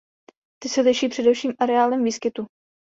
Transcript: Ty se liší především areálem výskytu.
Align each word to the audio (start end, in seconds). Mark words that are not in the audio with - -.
Ty 0.59 0.69
se 0.69 0.81
liší 0.81 1.09
především 1.09 1.53
areálem 1.59 2.03
výskytu. 2.03 2.45